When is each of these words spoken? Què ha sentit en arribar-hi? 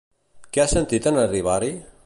Què 0.55 0.63
ha 0.63 0.71
sentit 0.71 1.11
en 1.13 1.21
arribar-hi? 1.25 1.73